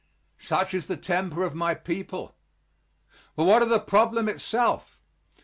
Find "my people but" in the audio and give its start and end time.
1.53-3.43